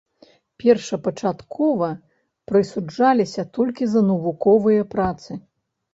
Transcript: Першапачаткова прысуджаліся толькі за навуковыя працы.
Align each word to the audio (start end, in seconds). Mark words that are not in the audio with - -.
Першапачаткова 0.61 1.89
прысуджаліся 2.51 3.41
толькі 3.59 3.83
за 3.93 4.01
навуковыя 4.11 4.91
працы. 4.95 5.31